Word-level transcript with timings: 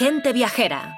Gente 0.00 0.32
Viajera. 0.32 0.96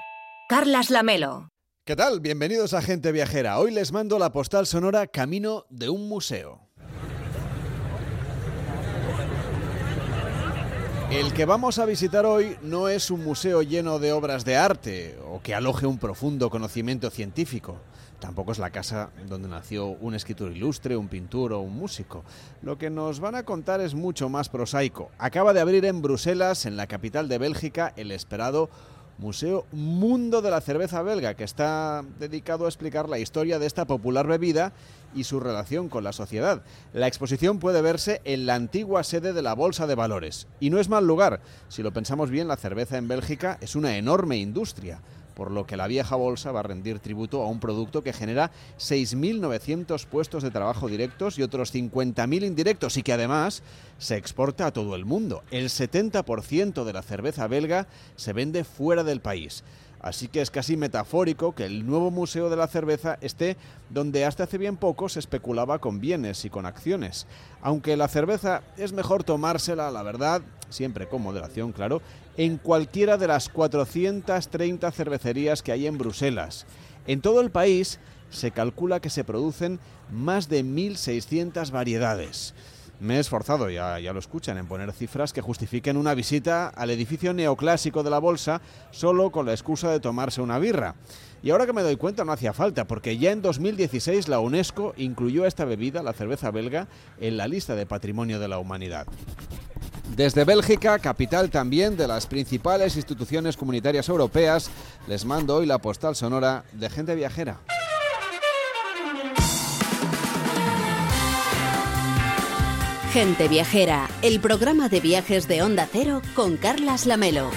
Carlas 0.49 0.89
Lamelo. 0.89 1.49
¿Qué 1.85 1.97
tal? 1.97 2.21
Bienvenidos 2.21 2.73
a 2.73 2.81
Gente 2.81 3.11
Viajera. 3.11 3.59
Hoy 3.59 3.73
les 3.73 3.91
mando 3.91 4.17
la 4.17 4.31
postal 4.31 4.65
sonora 4.65 5.09
Camino 5.09 5.67
de 5.71 5.89
un 5.89 6.09
museo. 6.09 6.69
El 11.11 11.33
que 11.33 11.45
vamos 11.47 11.81
a 11.81 11.85
visitar 11.85 12.25
hoy 12.27 12.57
no 12.63 12.87
es 12.87 13.11
un 13.11 13.25
museo 13.25 13.63
lleno 13.63 13.99
de 13.99 14.13
obras 14.13 14.45
de 14.45 14.55
arte 14.55 15.19
o 15.27 15.43
que 15.43 15.53
aloje 15.53 15.85
un 15.85 15.99
profundo 15.99 16.49
conocimiento 16.49 17.11
científico. 17.11 17.81
Tampoco 18.23 18.53
es 18.53 18.61
la 18.61 18.71
casa 18.71 19.11
donde 19.29 19.49
nació 19.49 19.89
un 19.89 20.15
escritor 20.15 20.53
ilustre, 20.53 20.97
un 20.97 21.09
pintor 21.09 21.53
o 21.55 21.59
un 21.59 21.77
músico. 21.77 22.23
Lo 22.63 22.79
que 22.79 22.89
nos 22.89 23.19
van 23.19 23.35
a 23.35 23.43
contar 23.43 23.81
es 23.81 23.97
mucho 23.97 24.29
más 24.29 24.49
prosaico. 24.49 25.11
Acaba 25.19 25.53
de 25.53 25.61
abrir 25.61 25.85
en 25.87 26.03
Bruselas, 26.03 26.65
en 26.65 26.77
la 26.77 26.87
capital 26.87 27.29
de 27.29 27.39
Bélgica, 27.39 27.93
el 27.97 28.13
esperado 28.13 28.71
Museo 29.19 29.67
Mundo 29.73 30.41
de 30.41 30.53
la 30.53 30.61
Cerveza 30.61 31.03
Belga, 31.03 31.35
que 31.35 31.43
está 31.43 32.05
dedicado 32.21 32.67
a 32.67 32.69
explicar 32.69 33.09
la 33.09 33.19
historia 33.19 33.59
de 33.59 33.67
esta 33.67 33.87
popular 33.87 34.29
bebida 34.29 34.73
y 35.17 35.25
su 35.25 35.41
relación 35.41 35.89
con 35.89 36.05
la 36.05 36.13
sociedad. 36.13 36.63
La 36.93 37.09
exposición 37.09 37.59
puede 37.59 37.83
verse 37.83 38.21
en 38.23 38.47
la 38.47 38.55
antigua 38.55 39.03
sede 39.03 39.33
de 39.33 39.43
la 39.43 39.55
Bolsa 39.55 39.89
de 39.89 39.97
Valores. 39.97 40.47
Y 40.61 40.71
no 40.71 40.79
es 40.79 40.89
mal 40.89 41.09
lugar. 41.09 41.41
Si 41.69 41.83
lo 41.83 41.93
pensamos 41.93 42.31
bien, 42.31 42.47
la 42.47 42.57
cerveza 42.57 42.99
en 42.99 43.09
Bélgica 43.09 43.59
es 43.61 43.75
una 43.75 43.97
enorme 43.97 44.37
industria 44.37 45.01
por 45.35 45.51
lo 45.51 45.67
que 45.67 45.77
la 45.77 45.87
vieja 45.87 46.17
bolsa 46.17 46.53
va 46.53 46.61
a 46.61 46.65
rendir 46.65 46.99
tributo 46.99 47.43
a 47.43 47.49
un 47.49 47.61
producto 47.61 48.03
que 48.03 48.13
genera 48.13 48.51
6.900 48.79 50.07
puestos 50.07 50.43
de 50.43 50.51
trabajo 50.51 50.89
directos 50.89 51.39
y 51.39 51.43
otros 51.43 51.75
50.000 51.75 52.45
indirectos 52.45 52.97
y 52.97 53.03
que 53.03 53.13
además 53.13 53.63
se 53.99 54.17
exporta 54.17 54.67
a 54.67 54.73
todo 54.73 54.95
el 54.97 55.05
mundo. 55.05 55.43
El 55.51 55.67
70% 55.69 56.85
de 56.85 56.93
la 56.93 57.03
cerveza 57.03 57.47
belga 57.47 57.87
se 58.17 58.33
vende 58.33 58.65
fuera 58.65 59.05
del 59.05 59.21
país. 59.21 59.65
Así 60.03 60.27
que 60.27 60.41
es 60.41 60.51
casi 60.51 60.77
metafórico 60.77 61.55
que 61.55 61.65
el 61.65 61.87
nuevo 61.87 62.11
Museo 62.11 62.51
de 62.51 62.57
la 62.57 62.67
Cerveza 62.67 63.19
esté 63.21 63.57
donde 63.89 64.25
hasta 64.25 64.45
hace 64.45 64.59
bien 64.59 64.77
poco 64.77 65.09
se 65.09 65.21
especulaba 65.21 65.79
con 65.79 66.01
bienes 66.01 66.45
y 66.45 66.51
con 66.51 66.67
acciones. 66.67 67.29
Aunque 67.63 67.97
la 67.97 68.09
cerveza 68.09 68.63
es 68.77 68.93
mejor 68.93 69.23
tomársela, 69.23 69.93
la 69.93 70.03
verdad, 70.03 70.43
siempre 70.71 71.09
con 71.09 71.23
moderación, 71.23 71.71
claro, 71.71 72.03
en 72.37 72.59
cualquiera 72.59 73.17
de 73.17 73.29
las 73.29 73.49
430 73.49 74.91
cervecerías 74.91 75.63
que 75.63 75.71
hay 75.71 75.87
en 75.87 75.99
Bruselas. 75.99 76.67
En 77.07 77.21
todo 77.21 77.41
el 77.41 77.53
país 77.53 78.01
se 78.31 78.51
calcula 78.51 79.01
que 79.01 79.11
se 79.11 79.23
producen 79.23 79.79
más 80.11 80.49
de 80.49 80.65
1.600 80.65 81.71
variedades. 81.71 82.55
Me 83.03 83.17
he 83.17 83.19
esforzado, 83.19 83.69
ya, 83.69 83.99
ya 83.99 84.13
lo 84.13 84.21
escuchan, 84.21 84.59
en 84.59 84.69
poner 84.69 84.93
cifras 84.93 85.33
que 85.33 85.41
justifiquen 85.41 85.97
una 85.97 86.15
visita 86.15 86.69
al 86.69 86.89
edificio 86.89 87.35
neoclásico 87.35 88.05
de 88.05 88.11
la 88.11 88.21
Bolsa 88.21 88.61
solo 88.93 89.33
con 89.33 89.45
la 89.45 89.51
excusa 89.51 89.91
de 89.91 89.99
tomarse 89.99 90.41
una 90.41 90.61
birra. 90.61 90.95
Y 91.43 91.51
ahora 91.51 91.67
que 91.67 91.73
me 91.73 91.83
doy 91.83 91.97
cuenta 91.97 92.25
no 92.25 92.31
hacía 92.31 92.53
falta, 92.53 92.87
porque 92.87 93.19
ya 93.19 93.33
en 93.33 93.43
2016 93.43 94.29
la 94.29 94.39
UNESCO 94.39 94.95
incluyó 94.97 95.47
esta 95.47 95.65
bebida, 95.65 96.05
la 96.05 96.13
cerveza 96.13 96.53
belga, 96.53 96.87
en 97.19 97.37
la 97.37 97.49
lista 97.49 97.75
de 97.75 97.87
patrimonio 97.87 98.39
de 98.39 98.47
la 98.47 98.61
humanidad. 98.61 99.09
Desde 100.15 100.45
Bélgica, 100.45 101.01
capital 101.01 101.51
también 101.51 101.97
de 101.97 102.07
las 102.07 102.29
principales 102.29 102.95
instituciones 102.95 103.57
comunitarias 103.57 104.09
europeas, 104.09 104.71
les 105.09 105.25
mando 105.25 105.57
hoy 105.57 105.67
la 105.67 105.79
postal 105.79 106.15
sonora 106.15 106.63
de 106.73 106.89
gente 106.89 107.17
viajera. 107.17 107.59
Gente 113.13 113.47
Viajera, 113.47 114.09
el 114.23 114.41
programa 114.41 114.89
de 114.89 115.01
viajes 115.01 115.47
de 115.47 115.63
Onda 115.63 115.87
Cero 115.93 116.23
con 116.35 116.57
Carlas 116.57 117.05
Lamelo. 117.05 117.51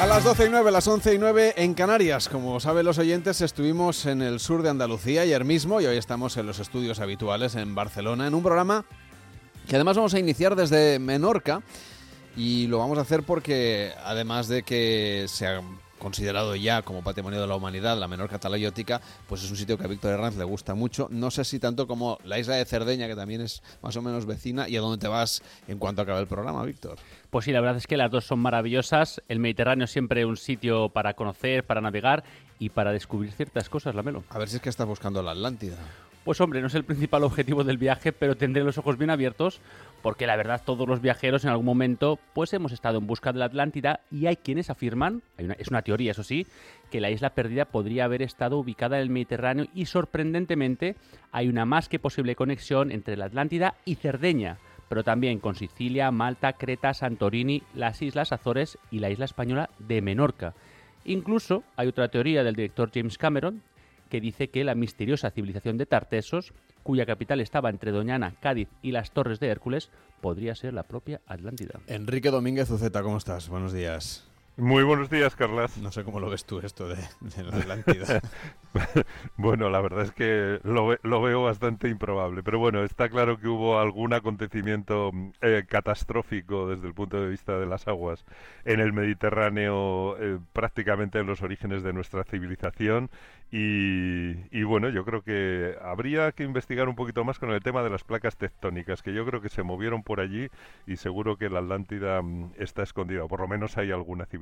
A 0.00 0.06
las 0.06 0.24
12 0.24 0.46
y 0.46 0.48
9, 0.48 0.70
las 0.70 0.88
11 0.88 1.14
y 1.14 1.18
9 1.18 1.54
en 1.58 1.74
Canarias. 1.74 2.30
Como 2.30 2.60
saben 2.60 2.86
los 2.86 2.96
oyentes, 2.96 3.42
estuvimos 3.42 4.06
en 4.06 4.22
el 4.22 4.40
sur 4.40 4.62
de 4.62 4.70
Andalucía 4.70 5.20
ayer 5.20 5.44
mismo 5.44 5.82
y 5.82 5.86
hoy 5.86 5.98
estamos 5.98 6.38
en 6.38 6.46
los 6.46 6.60
estudios 6.60 6.98
habituales 6.98 7.56
en 7.56 7.74
Barcelona 7.74 8.26
en 8.26 8.34
un 8.34 8.42
programa 8.42 8.86
que 9.68 9.76
además 9.76 9.96
vamos 9.96 10.14
a 10.14 10.18
iniciar 10.18 10.56
desde 10.56 10.98
Menorca 10.98 11.62
y 12.36 12.66
lo 12.66 12.78
vamos 12.78 12.98
a 12.98 13.02
hacer 13.02 13.22
porque 13.22 13.92
además 14.04 14.48
de 14.48 14.62
que 14.62 15.26
se 15.28 15.46
ha 15.46 15.60
considerado 16.02 16.56
ya 16.56 16.82
como 16.82 17.02
patrimonio 17.02 17.40
de 17.40 17.46
la 17.46 17.54
humanidad 17.54 17.96
la 17.96 18.08
Menorca 18.08 18.38
talayótica, 18.38 19.00
pues 19.28 19.44
es 19.44 19.50
un 19.50 19.56
sitio 19.56 19.78
que 19.78 19.84
a 19.84 19.86
Víctor 19.86 20.10
Herranz 20.12 20.36
le 20.36 20.44
gusta 20.44 20.74
mucho. 20.74 21.06
No 21.12 21.30
sé 21.30 21.44
si 21.44 21.60
tanto 21.60 21.86
como 21.86 22.18
la 22.24 22.40
isla 22.40 22.56
de 22.56 22.64
Cerdeña, 22.64 23.06
que 23.06 23.14
también 23.14 23.40
es 23.40 23.62
más 23.82 23.94
o 23.96 24.02
menos 24.02 24.26
vecina, 24.26 24.68
y 24.68 24.76
a 24.76 24.80
dónde 24.80 24.98
te 24.98 25.06
vas 25.06 25.42
en 25.68 25.78
cuanto 25.78 26.02
acabe 26.02 26.20
el 26.20 26.26
programa, 26.26 26.64
Víctor. 26.64 26.96
Pues 27.30 27.44
sí, 27.44 27.52
la 27.52 27.60
verdad 27.60 27.76
es 27.76 27.86
que 27.86 27.96
las 27.96 28.10
dos 28.10 28.24
son 28.24 28.40
maravillosas. 28.40 29.22
El 29.28 29.38
Mediterráneo 29.38 29.84
es 29.84 29.92
siempre 29.92 30.26
un 30.26 30.36
sitio 30.36 30.88
para 30.88 31.14
conocer, 31.14 31.64
para 31.64 31.80
navegar 31.80 32.24
y 32.58 32.70
para 32.70 32.90
descubrir 32.90 33.30
ciertas 33.32 33.68
cosas, 33.68 33.94
Lamelo. 33.94 34.24
A 34.30 34.38
ver 34.38 34.48
si 34.48 34.56
es 34.56 34.62
que 34.62 34.70
estás 34.70 34.88
buscando 34.88 35.22
la 35.22 35.30
Atlántida. 35.30 35.76
Pues 36.24 36.40
hombre, 36.40 36.60
no 36.60 36.68
es 36.68 36.74
el 36.76 36.84
principal 36.84 37.24
objetivo 37.24 37.64
del 37.64 37.78
viaje, 37.78 38.12
pero 38.12 38.36
tendré 38.36 38.62
los 38.62 38.78
ojos 38.78 38.96
bien 38.96 39.10
abiertos 39.10 39.60
porque 40.02 40.26
la 40.26 40.36
verdad 40.36 40.62
todos 40.64 40.88
los 40.88 41.00
viajeros 41.00 41.44
en 41.44 41.50
algún 41.50 41.66
momento 41.66 42.18
pues 42.32 42.52
hemos 42.52 42.72
estado 42.72 42.98
en 42.98 43.06
busca 43.06 43.32
de 43.32 43.40
la 43.40 43.46
Atlántida 43.46 44.00
y 44.10 44.26
hay 44.26 44.36
quienes 44.36 44.70
afirman, 44.70 45.22
es 45.58 45.68
una 45.68 45.82
teoría 45.82 46.12
eso 46.12 46.22
sí, 46.22 46.46
que 46.90 47.00
la 47.00 47.10
isla 47.10 47.30
perdida 47.30 47.64
podría 47.64 48.04
haber 48.04 48.22
estado 48.22 48.58
ubicada 48.58 48.96
en 48.96 49.02
el 49.02 49.10
Mediterráneo 49.10 49.66
y 49.74 49.86
sorprendentemente 49.86 50.96
hay 51.32 51.48
una 51.48 51.64
más 51.64 51.88
que 51.88 51.98
posible 51.98 52.36
conexión 52.36 52.92
entre 52.92 53.16
la 53.16 53.26
Atlántida 53.26 53.74
y 53.84 53.96
Cerdeña, 53.96 54.58
pero 54.88 55.02
también 55.02 55.40
con 55.40 55.56
Sicilia, 55.56 56.10
Malta, 56.10 56.52
Creta, 56.52 56.94
Santorini, 56.94 57.62
las 57.74 58.02
Islas 58.02 58.32
Azores 58.32 58.78
y 58.90 58.98
la 58.98 59.10
isla 59.10 59.24
española 59.24 59.70
de 59.78 60.02
Menorca. 60.02 60.54
Incluso 61.04 61.64
hay 61.76 61.88
otra 61.88 62.08
teoría 62.08 62.44
del 62.44 62.54
director 62.54 62.90
James 62.94 63.18
Cameron 63.18 63.62
que 64.12 64.20
dice 64.20 64.50
que 64.50 64.62
la 64.62 64.74
misteriosa 64.74 65.30
civilización 65.30 65.78
de 65.78 65.86
Tartesos, 65.86 66.52
cuya 66.82 67.06
capital 67.06 67.40
estaba 67.40 67.70
entre 67.70 67.92
Doñana, 67.92 68.34
Cádiz 68.42 68.68
y 68.82 68.92
las 68.92 69.12
Torres 69.12 69.40
de 69.40 69.48
Hércules, 69.48 69.88
podría 70.20 70.54
ser 70.54 70.74
la 70.74 70.82
propia 70.82 71.22
Atlántida. 71.26 71.80
Enrique 71.86 72.30
Domínguez 72.30 72.70
Uceta, 72.70 73.02
¿cómo 73.02 73.16
estás? 73.16 73.48
Buenos 73.48 73.72
días. 73.72 74.30
Muy 74.56 74.82
buenos 74.82 75.08
días, 75.10 75.34
Carlas. 75.34 75.78
No 75.78 75.90
sé 75.92 76.04
cómo 76.04 76.20
lo 76.20 76.28
ves 76.30 76.44
tú 76.44 76.60
esto 76.60 76.86
de, 76.88 76.96
de 77.20 77.42
la 77.44 77.56
Atlántida. 77.56 78.20
Bueno, 79.36 79.68
la 79.70 79.80
verdad 79.80 80.04
es 80.04 80.12
que 80.12 80.60
lo, 80.62 80.96
lo 81.02 81.22
veo 81.22 81.42
bastante 81.44 81.88
improbable, 81.88 82.42
pero 82.42 82.58
bueno, 82.58 82.82
está 82.84 83.08
claro 83.08 83.38
que 83.38 83.48
hubo 83.48 83.78
algún 83.78 84.12
acontecimiento 84.14 85.10
eh, 85.40 85.64
catastrófico 85.68 86.68
desde 86.68 86.86
el 86.88 86.94
punto 86.94 87.20
de 87.20 87.28
vista 87.28 87.58
de 87.58 87.66
las 87.66 87.88
aguas 87.88 88.24
en 88.64 88.80
el 88.80 88.92
Mediterráneo, 88.92 90.16
eh, 90.18 90.38
prácticamente 90.52 91.18
en 91.18 91.26
los 91.26 91.42
orígenes 91.42 91.82
de 91.82 91.92
nuestra 91.92 92.24
civilización. 92.24 93.10
Y, 93.50 94.32
y 94.50 94.62
bueno, 94.62 94.88
yo 94.88 95.04
creo 95.04 95.22
que 95.22 95.76
habría 95.82 96.32
que 96.32 96.42
investigar 96.42 96.88
un 96.88 96.94
poquito 96.94 97.22
más 97.24 97.38
con 97.38 97.50
el 97.50 97.62
tema 97.62 97.82
de 97.82 97.90
las 97.90 98.02
placas 98.02 98.36
tectónicas, 98.38 99.02
que 99.02 99.12
yo 99.12 99.26
creo 99.26 99.42
que 99.42 99.50
se 99.50 99.62
movieron 99.62 100.02
por 100.02 100.20
allí 100.20 100.48
y 100.86 100.96
seguro 100.96 101.36
que 101.36 101.50
la 101.50 101.58
Atlántida 101.58 102.22
mm, 102.22 102.52
está 102.58 102.82
escondida, 102.82 103.24
o 103.24 103.28
por 103.28 103.40
lo 103.40 103.48
menos 103.48 103.76
hay 103.76 103.90
alguna 103.90 104.24
civilización 104.24 104.41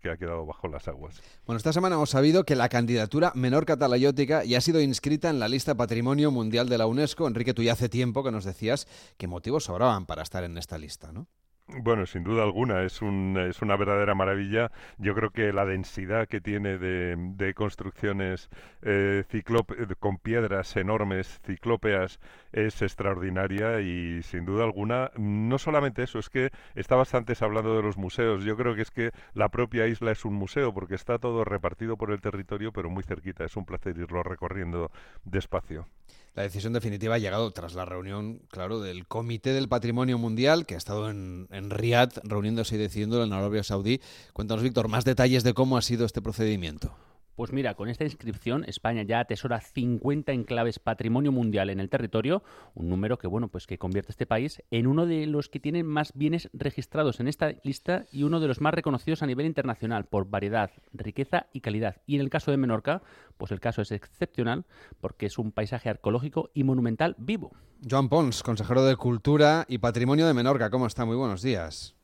que 0.00 0.10
ha 0.10 0.16
quedado 0.16 0.46
bajo 0.46 0.68
las 0.68 0.88
aguas. 0.88 1.20
Bueno, 1.46 1.58
esta 1.58 1.72
semana 1.72 1.96
hemos 1.96 2.10
sabido 2.10 2.44
que 2.44 2.56
la 2.56 2.68
candidatura 2.68 3.32
Menorca 3.34 3.76
talayótica 3.76 4.44
ya 4.44 4.58
ha 4.58 4.60
sido 4.60 4.80
inscrita 4.80 5.30
en 5.30 5.38
la 5.38 5.48
lista 5.48 5.74
Patrimonio 5.74 6.30
Mundial 6.30 6.68
de 6.68 6.78
la 6.78 6.86
UNESCO. 6.86 7.26
Enrique, 7.26 7.54
tú 7.54 7.62
ya 7.62 7.72
hace 7.72 7.88
tiempo 7.88 8.24
que 8.24 8.32
nos 8.32 8.44
decías 8.44 8.86
que 9.16 9.26
motivos 9.26 9.64
sobraban 9.64 10.06
para 10.06 10.22
estar 10.22 10.44
en 10.44 10.58
esta 10.58 10.78
lista, 10.78 11.12
¿no? 11.12 11.26
Bueno, 11.68 12.06
sin 12.06 12.22
duda 12.22 12.44
alguna, 12.44 12.82
es, 12.84 13.02
un, 13.02 13.36
es 13.38 13.60
una 13.60 13.76
verdadera 13.76 14.14
maravilla. 14.14 14.70
Yo 14.98 15.14
creo 15.16 15.30
que 15.30 15.52
la 15.52 15.64
densidad 15.64 16.28
que 16.28 16.40
tiene 16.40 16.78
de, 16.78 17.54
construcciones 17.54 18.48
eh, 18.82 19.24
eh, 19.32 19.94
con 19.98 20.18
piedras 20.18 20.76
enormes, 20.76 21.40
ciclópeas, 21.44 22.20
es 22.52 22.82
extraordinaria 22.82 23.80
y 23.80 24.22
sin 24.22 24.44
duda 24.44 24.62
alguna, 24.64 25.10
no 25.16 25.58
solamente 25.58 26.04
eso, 26.04 26.20
es 26.20 26.30
que 26.30 26.50
estabas 26.76 27.14
antes 27.14 27.42
hablando 27.42 27.76
de 27.76 27.82
los 27.82 27.96
museos. 27.96 28.44
Yo 28.44 28.56
creo 28.56 28.76
que 28.76 28.82
es 28.82 28.90
que 28.92 29.10
la 29.34 29.48
propia 29.48 29.86
isla 29.88 30.12
es 30.12 30.24
un 30.24 30.34
museo 30.34 30.72
porque 30.72 30.94
está 30.94 31.18
todo 31.18 31.44
repartido 31.44 31.96
por 31.96 32.12
el 32.12 32.20
territorio, 32.20 32.72
pero 32.72 32.90
muy 32.90 33.02
cerquita. 33.02 33.44
Es 33.44 33.56
un 33.56 33.66
placer 33.66 33.98
irlo 33.98 34.22
recorriendo 34.22 34.92
despacio. 35.24 35.88
La 36.34 36.42
decisión 36.42 36.74
definitiva 36.74 37.14
ha 37.14 37.18
llegado 37.18 37.50
tras 37.50 37.74
la 37.74 37.86
reunión, 37.86 38.42
claro, 38.50 38.80
del 38.80 39.06
Comité 39.06 39.54
del 39.54 39.68
Patrimonio 39.68 40.18
Mundial, 40.18 40.66
que 40.66 40.74
ha 40.74 40.78
estado 40.78 41.08
en, 41.08 41.48
en 41.50 41.70
Riyadh 41.70 42.18
reuniéndose 42.24 42.74
y 42.74 42.78
decidiendo 42.78 43.24
en 43.24 43.32
Arabia 43.32 43.64
Saudí. 43.64 44.02
Cuéntanos, 44.34 44.62
Víctor, 44.62 44.88
más 44.88 45.06
detalles 45.06 45.44
de 45.44 45.54
cómo 45.54 45.78
ha 45.78 45.82
sido 45.82 46.04
este 46.04 46.20
procedimiento. 46.20 46.94
Pues 47.36 47.52
mira, 47.52 47.74
con 47.74 47.90
esta 47.90 48.04
inscripción 48.04 48.64
España 48.66 49.02
ya 49.02 49.20
atesora 49.20 49.60
50 49.60 50.32
enclaves 50.32 50.78
patrimonio 50.78 51.32
mundial 51.32 51.68
en 51.68 51.80
el 51.80 51.90
territorio, 51.90 52.42
un 52.74 52.88
número 52.88 53.18
que 53.18 53.26
bueno, 53.26 53.48
pues 53.48 53.66
que 53.66 53.76
convierte 53.76 54.08
a 54.08 54.14
este 54.14 54.24
país 54.24 54.62
en 54.70 54.86
uno 54.86 55.04
de 55.04 55.26
los 55.26 55.50
que 55.50 55.60
tienen 55.60 55.86
más 55.86 56.14
bienes 56.14 56.48
registrados 56.54 57.20
en 57.20 57.28
esta 57.28 57.52
lista 57.62 58.06
y 58.10 58.22
uno 58.22 58.40
de 58.40 58.48
los 58.48 58.62
más 58.62 58.72
reconocidos 58.72 59.22
a 59.22 59.26
nivel 59.26 59.44
internacional 59.44 60.06
por 60.06 60.30
variedad, 60.30 60.70
riqueza 60.94 61.48
y 61.52 61.60
calidad. 61.60 61.96
Y 62.06 62.14
en 62.14 62.22
el 62.22 62.30
caso 62.30 62.52
de 62.52 62.56
Menorca, 62.56 63.02
pues 63.36 63.52
el 63.52 63.60
caso 63.60 63.82
es 63.82 63.92
excepcional 63.92 64.64
porque 65.02 65.26
es 65.26 65.36
un 65.36 65.52
paisaje 65.52 65.90
arqueológico 65.90 66.48
y 66.54 66.64
monumental 66.64 67.16
vivo. 67.18 67.52
Joan 67.86 68.08
Pons, 68.08 68.42
consejero 68.42 68.82
de 68.82 68.96
Cultura 68.96 69.66
y 69.68 69.76
Patrimonio 69.76 70.26
de 70.26 70.32
Menorca, 70.32 70.70
¿cómo 70.70 70.86
está? 70.86 71.04
Muy 71.04 71.16
buenos 71.16 71.42
días. 71.42 71.94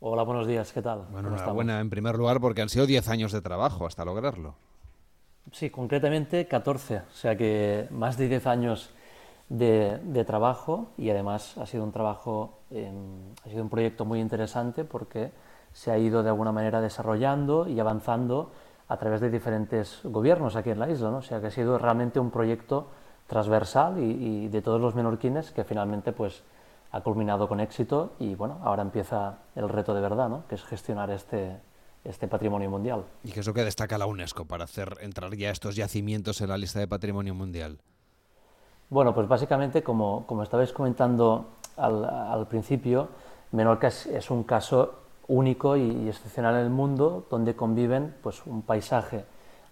Hola, 0.00 0.24
buenos 0.24 0.48
días, 0.48 0.72
¿qué 0.72 0.82
tal? 0.82 1.06
Bueno, 1.12 1.28
enhorabuena 1.28 1.78
en 1.78 1.90
primer 1.90 2.16
lugar 2.16 2.40
porque 2.40 2.62
han 2.62 2.68
sido 2.68 2.86
10 2.86 3.08
años 3.08 3.30
de 3.30 3.40
trabajo 3.40 3.86
hasta 3.86 4.04
lograrlo. 4.04 4.56
Sí, 5.52 5.70
concretamente 5.70 6.46
14, 6.46 6.98
o 6.98 7.12
sea 7.12 7.36
que 7.36 7.88
más 7.90 8.16
de 8.16 8.28
10 8.28 8.46
años 8.46 8.90
de, 9.48 10.24
trabajo 10.24 10.90
y 10.96 11.10
además 11.10 11.58
ha 11.58 11.66
sido 11.66 11.82
un 11.82 11.92
trabajo, 11.92 12.60
em, 12.70 13.34
ha 13.44 13.48
sido 13.48 13.62
un 13.62 13.68
proyecto 13.68 14.04
muy 14.04 14.20
interesante 14.20 14.84
porque 14.84 15.32
se 15.72 15.90
ha 15.90 15.98
ido 15.98 16.22
de 16.22 16.28
alguna 16.28 16.52
manera 16.52 16.80
desarrollando 16.80 17.66
y 17.66 17.80
avanzando 17.80 18.52
a 18.88 18.96
través 18.96 19.20
de 19.20 19.30
diferentes 19.30 20.00
gobiernos 20.04 20.56
aquí 20.56 20.70
en 20.70 20.78
la 20.78 20.88
isla, 20.88 21.10
¿no? 21.10 21.18
o 21.18 21.22
sea 21.22 21.40
que 21.40 21.48
ha 21.48 21.50
sido 21.50 21.78
realmente 21.78 22.20
un 22.20 22.30
proyecto 22.30 22.88
transversal 23.26 23.98
y, 23.98 24.44
y 24.44 24.48
de 24.48 24.62
todos 24.62 24.80
los 24.80 24.94
menorquines 24.94 25.50
que 25.50 25.64
finalmente 25.64 26.12
pues 26.12 26.42
ha 26.92 27.00
culminado 27.00 27.48
con 27.48 27.60
éxito 27.60 28.12
y 28.18 28.34
bueno, 28.34 28.58
ahora 28.62 28.82
empieza 28.82 29.38
el 29.54 29.68
reto 29.68 29.94
de 29.94 30.00
verdad, 30.00 30.28
¿no? 30.28 30.44
que 30.48 30.56
es 30.56 30.64
gestionar 30.64 31.10
este, 31.10 31.56
este 32.04 32.28
patrimonio 32.28 32.70
mundial. 32.70 33.04
¿Y 33.24 33.32
qué 33.32 33.40
es 33.40 33.46
lo 33.46 33.54
que 33.54 33.64
destaca 33.64 33.98
la 33.98 34.06
UNESCO 34.06 34.44
para 34.44 34.64
hacer 34.64 34.96
entrar 35.00 35.34
ya 35.34 35.50
estos 35.50 35.76
yacimientos 35.76 36.40
en 36.40 36.48
la 36.48 36.58
lista 36.58 36.78
de 36.78 36.88
patrimonio 36.88 37.34
mundial? 37.34 37.78
Bueno, 38.88 39.14
pues 39.14 39.28
básicamente, 39.28 39.82
como, 39.82 40.26
como 40.26 40.42
estabais 40.42 40.72
comentando 40.72 41.46
al, 41.76 42.04
al 42.04 42.48
principio, 42.48 43.08
Menorca 43.52 43.88
es, 43.88 44.06
es, 44.06 44.30
un 44.30 44.44
caso 44.44 44.94
único 45.28 45.76
y, 45.76 46.08
excepcional 46.08 46.56
en 46.56 46.62
el 46.62 46.70
mundo 46.70 47.26
donde 47.30 47.54
conviven 47.54 48.14
pues, 48.22 48.44
un 48.46 48.62
paisaje 48.62 49.24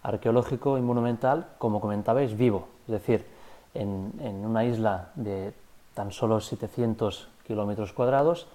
arqueológico 0.03 0.77
y 0.77 0.81
monumental, 0.81 1.47
como 1.57 1.81
comentabais, 1.81 2.37
vivo. 2.37 2.69
Es 2.87 2.93
decir, 2.93 3.25
en, 3.73 4.13
en 4.21 4.45
una 4.45 4.63
isla 4.63 5.11
de 5.15 5.53
tan 5.93 6.11
solo 6.11 6.39
700 6.39 7.27
kilómetros 7.45 7.91
cuadrados, 7.91 8.47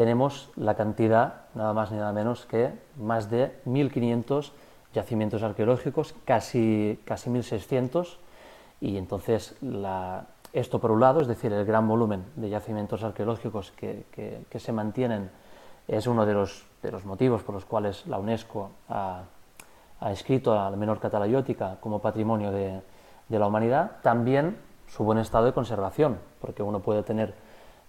tenemos 0.00 0.48
la 0.56 0.76
cantidad, 0.76 1.42
nada 1.54 1.74
más 1.74 1.92
ni 1.92 1.98
nada 1.98 2.14
menos 2.14 2.46
que 2.46 2.72
más 2.96 3.28
de 3.28 3.60
1.500 3.66 4.50
yacimientos 4.94 5.42
arqueológicos, 5.42 6.14
casi, 6.24 6.98
casi 7.04 7.28
1.600, 7.28 8.16
y 8.80 8.96
entonces 8.96 9.56
esto 10.54 10.78
por 10.78 10.90
un 10.90 11.00
lado, 11.00 11.20
es 11.20 11.28
decir, 11.28 11.52
el 11.52 11.66
gran 11.66 11.86
volumen 11.86 12.24
de 12.36 12.48
yacimientos 12.48 13.02
arqueológicos 13.02 13.72
que, 13.72 14.46
se 14.56 14.72
mantienen 14.72 15.30
es 15.86 16.06
uno 16.06 16.24
de 16.24 16.32
los, 16.32 16.64
de 16.82 16.92
los, 16.92 17.04
motivos 17.04 17.42
por 17.42 17.54
los 17.54 17.66
cuales 17.66 18.06
la 18.06 18.18
UNESCO 18.18 18.70
ha, 18.88 19.24
escrito 20.10 20.58
a 20.58 20.70
la 20.70 20.78
menor 20.78 20.98
catalayótica 20.98 21.76
como 21.78 21.98
patrimonio 21.98 22.50
de, 22.52 22.80
de 23.28 23.38
la 23.38 23.46
humanidad, 23.46 23.98
también 24.02 24.56
su 24.86 25.04
buen 25.04 25.18
estado 25.18 25.44
de 25.44 25.52
conservación, 25.52 26.20
porque 26.40 26.62
uno 26.62 26.80
puede 26.80 27.02
tener 27.02 27.34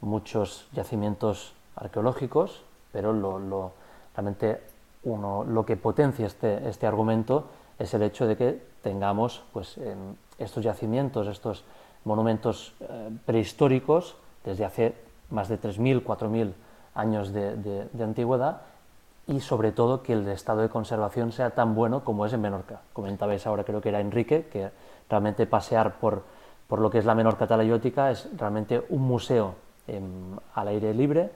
muchos 0.02 0.68
yacimientos 0.74 1.56
arqueológicos, 1.75 2.63
pero 2.91 3.13
lo, 3.13 3.71
realmente 4.15 4.62
uno, 5.03 5.44
lo 5.44 5.65
que 5.65 5.77
potencia 5.77 6.27
este, 6.27 6.68
este 6.68 6.88
argumento 6.88 7.45
es 7.79 7.94
el 7.94 8.03
hecho 8.03 8.27
de 8.27 8.38
que 8.38 8.62
tengamos 8.81 9.44
pues, 9.53 9.79
estos 10.38 10.63
yacimientos, 10.63 11.27
estos 11.27 11.63
monumentos 12.03 12.73
eh, 12.79 13.09
prehistóricos 13.25 14.15
desde 14.44 14.65
hace 14.65 14.95
más 15.29 15.47
de 15.50 15.59
3.000, 15.59 16.03
4.000 16.03 16.53
años 16.95 17.31
de, 17.31 17.56
de, 17.56 18.03
antigüedad 18.03 18.62
y 19.27 19.39
sobre 19.39 19.71
todo 19.71 20.03
que 20.03 20.13
el 20.13 20.27
estado 20.27 20.62
de 20.62 20.69
conservación 20.69 21.31
sea 21.31 21.51
tan 21.51 21.73
bueno 21.73 22.03
como 22.03 22.25
es 22.25 22.33
en 22.33 22.41
Menorca. 22.41 22.81
Comentabais 22.91 23.45
ahora, 23.47 23.63
creo 23.63 23.79
que 23.79 23.89
era 23.89 24.01
Enrique, 24.01 24.47
que 24.51 24.71
realmente 25.09 25.45
pasear 25.45 26.00
por, 26.00 26.23
por 26.68 26.79
lo 26.79 26.89
que 26.89 26.97
es 26.97 27.06
la 27.06 27.15
Menorca 27.15 27.47
talayótica 27.47 28.12
es 28.12 28.27
realmente 28.35 28.83
un 28.89 29.03
museo 29.03 29.56
al 30.56 30.68
aire 30.68 30.94
libre 30.94 31.31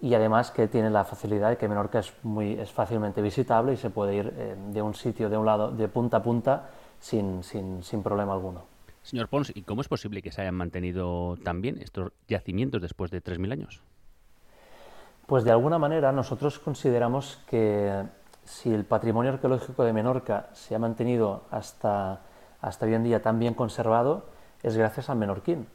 y 0.00 0.14
además 0.14 0.50
que 0.50 0.68
tiene 0.68 0.90
la 0.90 1.04
facilidad 1.04 1.50
de 1.50 1.56
que 1.56 1.68
Menorca 1.68 1.98
es, 1.98 2.12
muy, 2.22 2.52
es 2.52 2.70
fácilmente 2.70 3.20
visitable 3.20 3.72
y 3.72 3.76
se 3.76 3.90
puede 3.90 4.14
ir 4.14 4.32
eh, 4.36 4.54
de 4.68 4.82
un 4.82 4.94
sitio, 4.94 5.28
de 5.28 5.36
un 5.36 5.44
lado, 5.44 5.72
de 5.72 5.88
punta 5.88 6.18
a 6.18 6.22
punta, 6.22 6.70
sin, 7.00 7.42
sin, 7.42 7.82
sin, 7.82 8.02
problema 8.02 8.32
alguno. 8.32 8.64
Señor 9.02 9.28
Pons, 9.28 9.52
¿y 9.54 9.62
cómo 9.62 9.80
es 9.80 9.88
posible 9.88 10.22
que 10.22 10.30
se 10.30 10.42
hayan 10.42 10.54
mantenido 10.54 11.36
tan 11.42 11.60
bien 11.60 11.78
estos 11.80 12.12
yacimientos 12.28 12.80
después 12.80 13.10
de 13.10 13.22
3.000 13.22 13.52
años? 13.52 13.82
Pues 15.26 15.44
de 15.44 15.50
alguna 15.50 15.78
manera 15.78 16.12
nosotros 16.12 16.58
consideramos 16.58 17.38
que 17.48 18.04
si 18.44 18.72
el 18.72 18.84
patrimonio 18.84 19.32
arqueológico 19.32 19.84
de 19.84 19.92
Menorca 19.92 20.48
se 20.52 20.74
ha 20.74 20.78
mantenido 20.78 21.42
hasta, 21.50 22.20
hasta 22.60 22.86
hoy 22.86 22.94
en 22.94 23.04
día 23.04 23.20
tan 23.20 23.38
bien 23.38 23.54
conservado, 23.54 24.26
es 24.62 24.76
gracias 24.76 25.10
al 25.10 25.18
menorquín. 25.18 25.66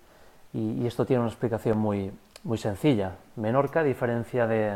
Y, 0.53 0.81
y 0.81 0.87
esto 0.87 1.05
tiene 1.05 1.21
una 1.21 1.29
explicación 1.29 1.77
muy, 1.77 2.11
muy 2.43 2.57
sencilla. 2.57 3.17
Menorca, 3.35 3.81
a 3.81 3.83
diferencia 3.83 4.47
de, 4.47 4.69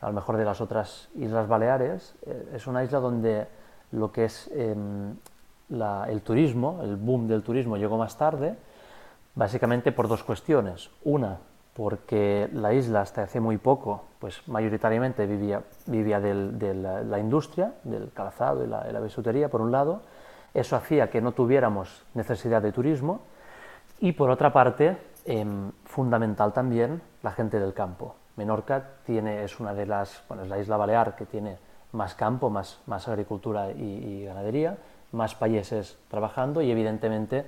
a 0.00 0.06
lo 0.06 0.12
mejor 0.12 0.36
de 0.36 0.44
las 0.44 0.60
otras 0.60 1.08
Islas 1.16 1.48
Baleares, 1.48 2.14
eh, 2.26 2.50
es 2.54 2.66
una 2.66 2.84
isla 2.84 3.00
donde 3.00 3.46
lo 3.92 4.12
que 4.12 4.26
es 4.26 4.50
em, 4.54 5.16
el 5.70 6.22
turismo, 6.22 6.80
el 6.82 6.96
boom 6.96 7.28
del 7.28 7.42
turismo 7.42 7.76
llegó 7.76 7.98
más 7.98 8.16
tarde, 8.16 8.56
básicamente 9.34 9.92
por 9.92 10.08
dos 10.08 10.22
cuestiones. 10.22 10.90
Una, 11.04 11.38
porque 11.74 12.48
la 12.52 12.72
isla 12.74 13.02
hasta 13.02 13.22
hace 13.22 13.40
muy 13.40 13.56
poco, 13.56 14.04
pues 14.18 14.46
mayoritariamente 14.48 15.26
vivía, 15.26 15.62
vivía 15.86 16.20
de 16.20 16.74
la, 16.74 17.18
industria, 17.18 17.74
del 17.84 18.10
calzado 18.12 18.64
y 18.64 18.66
la, 18.66 18.86
y 18.88 18.92
la 18.92 19.00
bisutería, 19.00 19.48
por 19.48 19.60
un 19.60 19.72
lado, 19.72 20.02
eso 20.54 20.76
hacía 20.76 21.10
que 21.10 21.20
no 21.20 21.32
tuviéramos 21.32 22.04
necesidad 22.14 22.62
de 22.62 22.72
turismo, 22.72 23.20
y 24.00 24.12
por 24.12 24.30
otra 24.30 24.52
parte, 24.52 24.96
Em, 25.30 25.72
fundamental 25.84 26.54
también 26.54 27.02
la 27.22 27.32
gente 27.32 27.60
del 27.60 27.74
campo. 27.74 28.14
Menorca 28.36 28.82
tiene, 29.04 29.44
es 29.44 29.60
una 29.60 29.74
de 29.74 29.84
las, 29.84 30.22
bueno, 30.26 30.42
es 30.42 30.48
la 30.48 30.58
isla 30.58 30.78
balear 30.78 31.16
que 31.16 31.26
tiene 31.26 31.58
más 31.92 32.14
campo, 32.14 32.48
más, 32.48 32.80
más 32.86 33.08
agricultura 33.08 33.70
y, 33.70 34.24
ganadería, 34.24 34.78
más 35.12 35.34
países 35.34 35.98
trabajando 36.08 36.62
y 36.62 36.70
evidentemente 36.70 37.44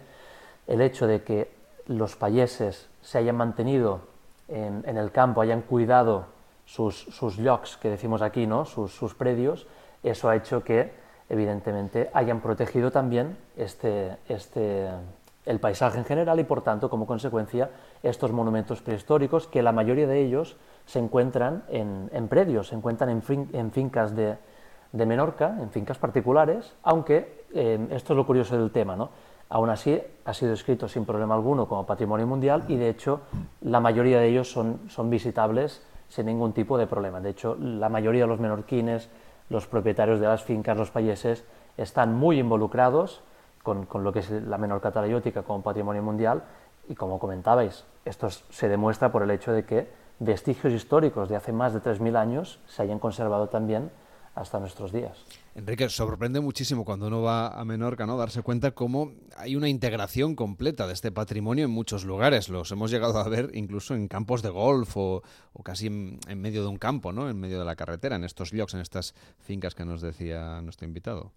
el 0.67 0.83
hecho 0.83 1.07
de 1.07 1.23
que 1.23 1.51
los 1.87 2.17
países 2.17 2.91
se 3.01 3.17
hayan 3.17 3.37
mantenido 3.37 4.03
en, 4.49 4.85
el 4.85 5.11
campo, 5.11 5.41
hayan 5.41 5.63
cuidado 5.63 6.27
sus, 6.67 6.97
sus 6.97 7.39
que 7.81 7.89
decimos 7.89 8.21
aquí, 8.21 8.47
¿no? 8.47 8.67
sus, 8.67 8.93
sus 8.93 9.15
predios, 9.15 9.67
eso 10.03 10.29
ha 10.29 10.37
hecho 10.37 10.63
que 10.63 10.93
evidentemente 11.31 12.11
hayan 12.13 12.41
protegido 12.41 12.91
también 12.91 13.39
este, 13.57 14.19
este, 14.29 14.91
el 15.47 15.59
paisaje 15.61 15.99
en 15.99 16.05
general 16.05 16.39
y, 16.41 16.45
por 16.45 16.63
tanto, 16.63 16.91
como 16.91 17.07
consecuencia, 17.07 17.71
estos 18.03 18.33
monumentos 18.33 18.83
prehistóricos, 18.83 19.47
que 19.47 19.63
la 19.63 19.73
mayoría 19.73 20.07
de 20.07 20.21
ellos 20.21 20.57
se 20.87 20.99
encuentran 20.99 21.65
en, 21.69 22.29
predios, 22.29 22.69
se 22.69 22.75
encuentran 22.75 23.11
en, 23.11 23.71
fincas 23.73 24.15
de, 24.15 24.37
Menorca, 24.93 25.57
en 25.61 25.71
fincas 25.71 25.99
particulares, 25.99 26.75
aunque 26.83 27.45
eh, 27.55 27.89
esto 27.91 28.13
es 28.13 28.17
lo 28.17 28.27
curioso 28.27 28.59
del 28.59 28.71
tema, 28.71 28.97
¿no? 28.97 29.11
Aún 29.49 29.69
así, 29.71 30.01
ha 30.25 30.33
sido 30.33 30.53
escrito 30.53 30.87
sin 30.87 31.05
problema 31.05 31.35
alguno 31.35 31.67
como 31.67 31.85
patrimonio 31.85 32.27
mundial 32.27 32.65
y, 32.69 32.77
de 32.77 32.89
hecho, 32.89 33.23
la 33.63 33.81
mayoría 33.81 34.21
de 34.21 34.29
ellos 34.29 34.51
son, 34.51 34.81
son 34.89 35.11
visitables 35.11 35.83
sin 36.09 36.27
ningún 36.27 36.53
tipo 36.53 36.79
de 36.79 36.87
problema. 36.87 37.21
De 37.21 37.31
hecho, 37.31 37.57
la 37.57 37.89
mayoría 37.89 38.23
de 38.23 38.29
los 38.29 38.39
menorquines, 38.39 39.09
los 39.49 39.67
propietarios 39.67 40.21
de 40.21 40.27
las 40.27 40.45
fincas, 40.45 40.77
los 40.77 40.93
payeses, 40.93 41.45
están 41.77 42.15
muy 42.15 42.39
involucrados 42.39 43.23
con, 43.63 43.87
lo 43.93 44.13
que 44.13 44.21
es 44.21 44.31
la 44.31 44.59
menor 44.59 44.81
catalayótica 44.81 45.43
como 45.43 45.63
patrimonio 45.63 46.03
mundial 46.03 46.43
y 46.89 46.95
como 46.95 47.19
comentabais, 47.19 47.85
esto 48.05 48.31
se 48.31 48.69
demuestra 48.69 49.13
por 49.13 49.23
el 49.23 49.31
hecho 49.31 49.53
de 49.53 49.65
que 49.65 49.89
vestigios 50.19 50.73
históricos 50.73 51.29
de 51.29 51.37
hace 51.37 51.53
más 51.53 51.73
de 51.73 51.81
3.000 51.81 52.17
años 52.17 52.61
se 52.67 52.83
hayan 52.83 52.99
conservado 52.99 53.49
también 53.49 53.91
hasta 54.35 54.59
nuestros 54.59 54.93
días. 54.93 55.25
Enrique, 55.55 55.89
sorprende 55.89 56.41
muchísimo 56.41 56.85
cuando 56.85 57.09
uno 57.09 57.23
va 57.23 57.49
a 57.49 57.65
Menorca, 57.65 58.07
¿no? 58.07 58.17
Darse 58.17 58.43
cuenta 58.43 58.71
cómo 58.71 59.13
hay 59.37 59.57
una 59.57 59.69
integración 59.69 60.37
completa 60.37 60.87
de 60.87 60.93
este 60.93 61.11
patrimonio 61.11 61.65
en 61.65 61.71
muchos 61.71 62.05
lugares. 62.05 62.49
Los 62.49 62.71
hemos 62.71 62.91
llegado 62.91 63.19
a 63.19 63.29
ver 63.29 63.51
incluso 63.55 63.95
en 63.95 64.09
campos 64.09 64.43
de 64.43 64.51
golf 64.51 64.97
o, 64.97 65.23
casi 65.65 65.89
en, 65.89 66.19
medio 66.37 66.63
de 66.63 66.69
un 66.69 66.79
campo, 66.79 67.13
¿no? 67.13 67.29
En 67.29 67.39
medio 67.39 67.59
de 67.59 67.65
la 67.65 67.77
carretera, 67.77 68.17
en 68.17 68.25
estos 68.25 68.53
llocs, 68.53 68.75
en 68.75 68.81
estas 68.81 69.15
fincas 69.41 69.75
que 69.75 69.85
nos 69.85 70.01
decía 70.01 70.61
nuestro 70.63 70.87
invitado. 70.87 71.33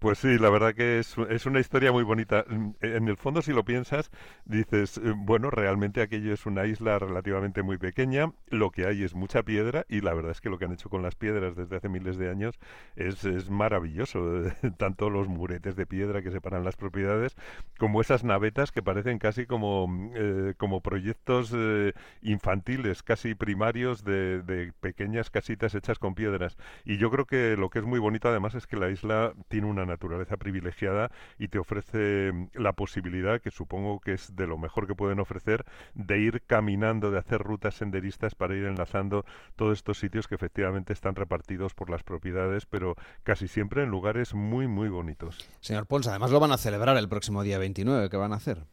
Pues 0.00 0.18
sí, 0.18 0.38
la 0.38 0.50
verdad 0.50 0.74
que 0.74 0.98
es, 0.98 1.14
es, 1.30 1.46
una 1.46 1.60
historia 1.60 1.92
muy 1.92 2.02
bonita. 2.02 2.44
En 2.80 3.08
el 3.08 3.16
fondo, 3.16 3.40
si 3.42 3.52
lo 3.52 3.64
piensas, 3.64 4.10
dices, 4.44 4.96
eh, 4.98 5.12
bueno, 5.14 5.50
realmente 5.50 6.00
aquello 6.02 6.32
es 6.32 6.44
una 6.46 6.66
isla 6.66 6.98
relativamente 6.98 7.62
muy 7.62 7.78
pequeña, 7.78 8.32
lo 8.48 8.70
que 8.70 8.86
hay 8.86 9.04
es 9.04 9.14
mucha 9.14 9.42
piedra 9.44 9.84
y 9.88 10.00
la 10.00 10.12
verdad 10.14 10.32
es 10.32 10.40
que 10.40 10.48
lo 10.48 10.58
que 10.58 10.64
han 10.64 10.72
hecho 10.72 10.88
con 10.88 11.02
las 11.02 11.14
piedras 11.14 11.54
desde 11.54 11.76
hace 11.76 11.88
miles 11.88 12.16
de 12.16 12.30
años 12.30 12.58
es, 12.96 13.24
es 13.24 13.48
maravilloso. 13.50 14.42
Tanto 14.78 15.08
los 15.10 15.28
muretes 15.28 15.76
de 15.76 15.86
piedra 15.86 16.22
que 16.22 16.32
separan 16.32 16.64
las 16.64 16.76
propiedades, 16.76 17.36
como 17.78 18.00
esas 18.00 18.24
navetas 18.24 18.72
que 18.72 18.82
parecen 18.82 19.18
casi 19.18 19.46
como, 19.46 20.10
eh, 20.14 20.54
como 20.56 20.80
proyectos 20.80 21.52
eh, 21.54 21.92
infantiles, 22.22 23.02
casi 23.02 23.34
primarios 23.34 24.02
de, 24.04 24.42
de 24.42 24.72
pequeñas 24.80 25.30
casitas 25.30 25.74
hechas 25.74 25.98
con 25.98 26.14
piedras. 26.14 26.56
Y 26.84 26.96
yo 26.96 27.10
creo 27.10 27.26
que 27.26 27.56
lo 27.56 27.70
que 27.70 27.78
es 27.80 27.84
muy 27.84 28.00
bonito 28.00 28.28
además 28.28 28.54
es 28.54 28.66
que 28.66 28.76
la 28.76 28.88
isla 28.90 29.32
tiene 29.48 29.65
una 29.66 29.84
naturaleza 29.84 30.36
privilegiada 30.36 31.10
y 31.38 31.48
te 31.48 31.58
ofrece 31.58 32.32
mm, 32.32 32.48
la 32.54 32.72
posibilidad, 32.72 33.40
que 33.40 33.50
supongo 33.50 34.00
que 34.00 34.14
es 34.14 34.34
de 34.34 34.46
lo 34.46 34.58
mejor 34.58 34.86
que 34.86 34.94
pueden 34.94 35.20
ofrecer, 35.20 35.64
de 35.94 36.18
ir 36.18 36.42
caminando, 36.46 37.10
de 37.10 37.18
hacer 37.18 37.40
rutas 37.42 37.74
senderistas 37.74 38.34
para 38.34 38.54
ir 38.54 38.64
enlazando 38.64 39.24
todos 39.56 39.78
estos 39.78 39.98
sitios 39.98 40.28
que 40.28 40.34
efectivamente 40.34 40.92
están 40.92 41.14
repartidos 41.14 41.74
por 41.74 41.90
las 41.90 42.02
propiedades, 42.02 42.66
pero 42.66 42.94
casi 43.22 43.48
siempre 43.48 43.82
en 43.82 43.90
lugares 43.90 44.34
muy, 44.34 44.66
muy 44.66 44.88
bonitos. 44.88 45.38
Señor 45.60 45.86
Pons, 45.86 46.06
además 46.08 46.30
lo 46.30 46.40
van 46.40 46.52
a 46.52 46.58
celebrar 46.58 46.96
el 46.96 47.08
próximo 47.08 47.42
día 47.42 47.58
29, 47.58 48.08
¿qué 48.08 48.16
van 48.16 48.32
a 48.32 48.36
hacer? 48.36 48.64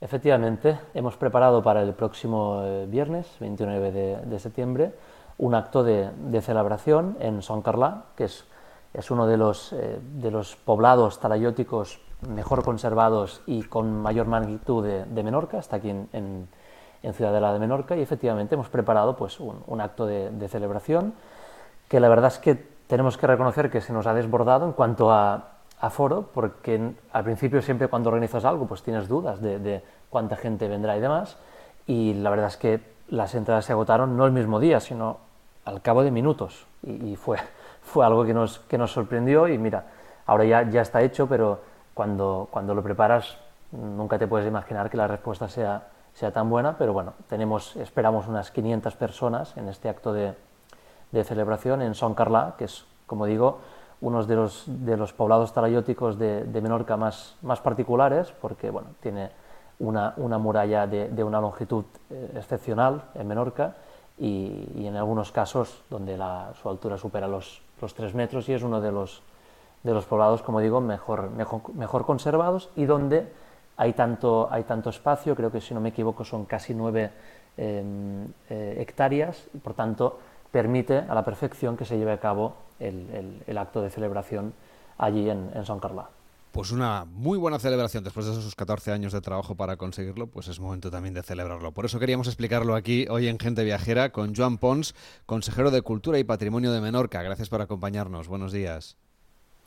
Efectivamente, 0.00 0.78
hemos 0.94 1.16
preparado 1.18 1.62
para 1.62 1.82
el 1.82 1.92
próximo 1.92 2.62
eh, 2.64 2.86
viernes, 2.86 3.36
29 3.38 3.92
de, 4.24 4.38
septiembre, 4.38 4.94
un 5.36 5.54
acto 5.54 5.84
de, 5.84 6.40
celebración 6.40 7.18
en 7.20 7.42
Son 7.42 7.60
Carlá, 7.60 8.06
que 8.16 8.24
es 8.24 8.46
es 8.92 9.10
uno 9.10 9.26
de 9.26 9.36
los, 9.36 9.72
eh, 9.72 10.00
de 10.00 10.30
los 10.30 10.56
poblados 10.56 11.20
talayóticos 11.20 12.00
mejor 12.28 12.64
conservados 12.64 13.42
y 13.46 13.62
con 13.62 14.02
mayor 14.02 14.26
magnitud 14.26 14.84
de, 14.84 15.22
Menorca, 15.22 15.58
está 15.58 15.76
aquí 15.76 15.90
en, 15.90 16.08
en, 16.12 17.14
Ciudadela 17.14 17.52
de 17.52 17.58
Menorca, 17.58 17.96
y 17.96 18.02
efectivamente 18.02 18.54
hemos 18.54 18.68
preparado 18.68 19.16
pues, 19.16 19.40
un, 19.40 19.80
acto 19.80 20.06
de, 20.06 20.48
celebración 20.48 21.14
que 21.88 21.98
la 21.98 22.08
verdad 22.08 22.30
es 22.32 22.38
que 22.38 22.54
tenemos 22.86 23.16
que 23.16 23.26
reconocer 23.26 23.70
que 23.70 23.80
se 23.80 23.92
nos 23.92 24.06
ha 24.06 24.14
desbordado 24.14 24.66
en 24.66 24.72
cuanto 24.72 25.10
a, 25.10 25.46
foro, 25.90 26.28
porque 26.34 26.92
al 27.10 27.24
principio 27.24 27.62
siempre 27.62 27.88
cuando 27.88 28.10
organizas 28.10 28.44
algo 28.44 28.66
pues 28.66 28.82
tienes 28.82 29.08
dudas 29.08 29.40
de, 29.40 29.82
cuánta 30.10 30.36
gente 30.36 30.68
vendrá 30.68 30.94
y 30.96 31.00
demás, 31.00 31.38
y 31.86 32.12
la 32.14 32.28
verdad 32.28 32.48
es 32.48 32.58
que 32.58 32.80
las 33.08 33.34
entradas 33.34 33.64
se 33.64 33.72
agotaron 33.72 34.14
no 34.16 34.26
el 34.26 34.32
mismo 34.32 34.60
día, 34.60 34.78
sino 34.80 35.16
al 35.64 35.80
cabo 35.80 36.02
de 36.02 36.10
minutos, 36.10 36.66
y 36.82 37.16
fue 37.16 37.38
fue 37.90 38.06
algo 38.06 38.24
que 38.24 38.32
nos, 38.32 38.60
que 38.60 38.78
nos 38.78 38.92
sorprendió 38.92 39.48
y 39.48 39.58
mira, 39.58 39.84
ahora 40.26 40.44
ya, 40.44 40.62
ya 40.62 40.80
está 40.80 41.02
hecho, 41.02 41.26
pero 41.26 41.60
cuando, 41.92 42.48
cuando 42.50 42.74
lo 42.74 42.82
preparas 42.82 43.36
nunca 43.72 44.18
te 44.18 44.26
puedes 44.26 44.46
imaginar 44.46 44.88
que 44.88 44.96
la 44.96 45.06
respuesta 45.06 45.48
sea, 45.48 45.88
sea 46.14 46.32
tan 46.32 46.48
buena, 46.48 46.76
pero 46.78 46.92
bueno, 46.92 47.14
tenemos, 47.28 47.76
esperamos 47.76 48.26
unas 48.26 48.50
500 48.50 48.94
personas 48.94 49.56
en 49.56 49.68
este 49.68 49.88
acto 49.88 50.12
de, 50.12 50.34
de 51.12 51.24
celebración 51.24 51.82
en 51.82 51.94
Son 51.94 52.14
Carlá, 52.14 52.54
que 52.56 52.64
es, 52.64 52.84
como 53.06 53.26
digo, 53.26 53.58
uno 54.00 54.24
de 54.24 54.36
los, 54.36 54.64
de 54.66 54.96
los 54.96 55.12
poblados 55.12 55.52
talayóticos 55.52 56.18
de, 56.18 56.60
Menorca 56.62 56.96
más, 56.96 57.36
más 57.42 57.60
particulares, 57.60 58.32
porque 58.40 58.70
bueno, 58.70 58.88
tiene 59.00 59.30
una, 59.78 60.14
una 60.16 60.38
muralla 60.38 60.86
de, 60.86 61.08
de, 61.08 61.24
una 61.24 61.40
longitud 61.40 61.84
eh, 62.10 62.32
excepcional 62.36 63.02
en 63.14 63.28
Menorca 63.28 63.74
y, 64.18 64.68
y, 64.74 64.86
en 64.86 64.96
algunos 64.96 65.32
casos 65.32 65.82
donde 65.90 66.16
la, 66.16 66.52
su 66.60 66.68
altura 66.68 66.96
supera 66.98 67.26
los 67.26 67.62
los 67.80 67.94
tres 67.94 68.14
metros 68.14 68.48
y 68.48 68.52
es 68.52 68.62
uno 68.62 68.80
de 68.80 68.92
los, 68.92 69.22
de 69.82 69.92
los 69.92 70.04
poblados, 70.04 70.42
como 70.42 70.60
digo, 70.60 70.80
mejor, 70.80 71.30
mejor, 71.30 71.74
mejor 71.74 72.04
conservados 72.04 72.70
y 72.76 72.84
donde 72.84 73.32
hay 73.76 73.94
tanto, 73.94 74.48
hay 74.50 74.64
tanto 74.64 74.90
espacio, 74.90 75.34
creo 75.34 75.50
que 75.50 75.60
si 75.60 75.72
no 75.72 75.80
me 75.80 75.88
equivoco 75.88 76.24
son 76.24 76.44
casi 76.44 76.74
nueve 76.74 77.10
em, 77.56 78.26
eh, 78.50 78.76
hectáreas 78.78 79.48
y 79.54 79.58
por 79.58 79.74
tanto 79.74 80.18
permite 80.50 80.98
a 80.98 81.14
la 81.14 81.24
perfección 81.24 81.76
que 81.76 81.84
se 81.84 81.96
lleve 81.96 82.12
a 82.12 82.20
cabo 82.20 82.54
el, 82.78 83.42
el, 83.46 83.58
acto 83.58 83.80
de 83.82 83.90
celebración 83.90 84.52
allí 84.98 85.30
en, 85.30 85.50
en 85.54 85.64
Son 85.64 85.80
Carla. 85.80 86.08
Pues 86.52 86.72
una 86.72 87.04
muy 87.04 87.38
buena 87.38 87.58
celebración 87.58 88.02
después 88.02 88.26
de 88.26 88.32
esos 88.32 88.56
14 88.56 88.90
años 88.90 89.12
de 89.12 89.20
trabajo 89.20 89.54
para 89.54 89.76
conseguirlo, 89.76 90.26
pues 90.26 90.48
es 90.48 90.58
momento 90.58 90.90
también 90.90 91.14
de 91.14 91.22
celebrarlo. 91.22 91.72
Por 91.72 91.84
eso 91.84 92.00
queríamos 92.00 92.26
explicarlo 92.26 92.74
aquí 92.74 93.06
hoy 93.08 93.28
en 93.28 93.38
Gente 93.38 93.62
Viajera 93.62 94.10
con 94.10 94.34
Joan 94.34 94.58
Pons, 94.58 94.94
consejero 95.26 95.70
de 95.70 95.82
Cultura 95.82 96.18
y 96.18 96.24
Patrimonio 96.24 96.72
de 96.72 96.80
Menorca. 96.80 97.22
Gracias 97.22 97.48
por 97.48 97.62
acompañarnos. 97.62 98.26
Buenos 98.26 98.52
días. 98.52 98.96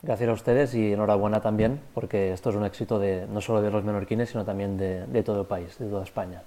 Gracias 0.02 0.28
a 0.28 0.32
ustedes 0.32 0.74
y 0.74 0.92
enhorabuena 0.92 1.40
también, 1.40 1.80
porque 1.94 2.34
esto 2.34 2.50
es 2.50 2.56
un 2.56 2.66
éxito 2.66 2.98
de, 2.98 3.26
no 3.26 3.40
solo 3.40 3.62
de 3.62 3.70
los 3.70 3.82
menorquines, 3.82 4.28
sino 4.28 4.44
también 4.44 4.76
de 4.76 5.22
todo 5.22 5.40
el 5.40 5.46
país, 5.46 5.78
de 5.78 5.86
toda 5.86 6.04
España. 6.04 6.42